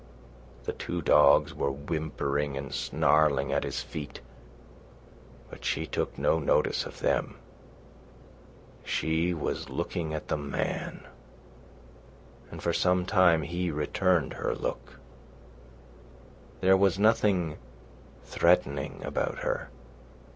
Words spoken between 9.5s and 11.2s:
looking at the man,